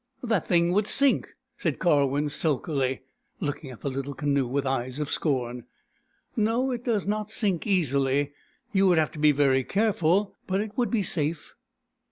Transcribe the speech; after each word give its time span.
BOORAN, 0.23 0.29
THE 0.29 0.29
PELICAN 0.29 0.47
95" 0.47 0.49
That 0.49 0.55
thing 0.55 0.71
would 0.73 0.87
sink," 0.87 1.35
said 1.57 1.77
Karwin 1.77 2.29
sulkily, 2.31 3.01
looking 3.39 3.69
at 3.69 3.81
the 3.81 3.89
little 3.91 4.15
canoe 4.15 4.47
with 4.47 4.65
eyes 4.65 4.99
of 4.99 5.11
scorn." 5.11 5.65
No, 6.35 6.71
it 6.71 6.83
does 6.83 7.05
not 7.05 7.29
sink 7.29 7.67
easily. 7.67 8.33
You 8.71 8.87
would 8.87 8.97
have 8.97 9.11
to 9.11 9.19
be 9.19 9.31
very 9.31 9.63
careful, 9.63 10.35
but 10.47 10.59
it 10.59 10.75
would 10.75 10.89
be 10.89 11.03
safe." 11.03 11.53